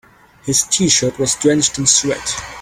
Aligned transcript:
His 0.47 0.63
t-shirt 0.63 1.19
was 1.19 1.35
drenched 1.35 1.77
in 1.77 1.85
sweat. 1.85 2.35